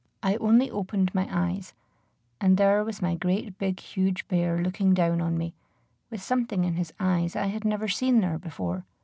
[0.23, 1.73] I only opened my eyes;
[2.39, 5.53] and there was my great big huge bear looking down on me,
[6.09, 8.83] with something in his eyes I had never seen there before.